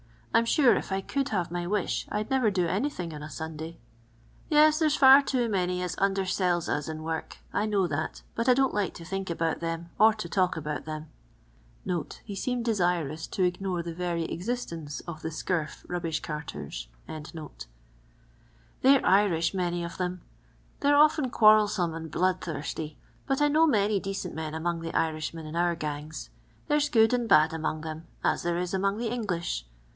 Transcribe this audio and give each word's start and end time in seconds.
I 0.33 0.39
'm 0.39 0.45
sure, 0.45 0.75
if 0.77 0.91
I 0.91 1.01
could 1.01 1.29
have 1.29 1.51
my 1.51 1.67
wish, 1.67 2.07
I 2.09 2.23
'd 2.23 2.31
never 2.31 2.49
do 2.49 2.65
anything 2.65 3.13
on 3.13 3.21
a 3.21 3.29
Sanday." 3.29 3.77
Yes, 4.49 4.79
there 4.79 4.89
's 4.89 4.95
far 4.95 5.21
too 5.21 5.47
many 5.49 5.83
as 5.83 5.95
undersells 5.97 6.69
as 6.73 6.87
in 6.89 7.03
work. 7.03 7.39
I 7.53 7.67
know 7.67 7.85
that, 7.85 8.23
but 8.33 8.49
I 8.49 8.53
don't 8.55 8.73
like 8.73 8.95
to 8.95 9.05
think 9.05 9.29
about 9.29 9.59
them 9.59 9.89
or 9.99 10.13
to 10.13 10.29
talk 10.29 10.55
about 10.57 10.85
them." 10.85 11.09
[He 12.23 12.33
seemed 12.33 12.65
desirous 12.65 13.27
to 13.27 13.43
ignore 13.43 13.83
the 13.83 13.93
very 13.93 14.25
existt^ce 14.25 15.01
of 15.05 15.21
the 15.21 15.29
scurf 15.29 15.85
rubbish 15.87 16.21
carters.] 16.21 16.87
Tbey 17.09 17.59
're 18.83 19.01
Irifh 19.01 19.53
many 19.53 19.83
of 19.83 19.97
them. 19.97 20.21
They 20.79 20.91
're 20.91 20.95
often 20.95 21.29
qoarreltome 21.29 21.93
and 21.93 22.09
blood 22.09 22.41
thirsty, 22.41 22.97
but 23.27 23.41
I 23.41 23.49
know 23.49 23.67
many 23.67 23.99
deoent 24.01 24.33
men 24.33 24.55
among 24.55 24.79
the 24.79 24.95
Irishmen 24.97 25.45
in 25.45 25.55
our 25.57 25.75
gangs. 25.75 26.29
There 26.69 26.79
's 26.79 26.89
good 26.89 27.13
and 27.13 27.29
bad 27.29 27.53
among 27.53 27.81
them, 27.81 28.07
as 28.23 28.41
there 28.41 28.57
is 28.57 28.73
among 28.73 28.97
the 28.97 29.11
English. 29.11 29.67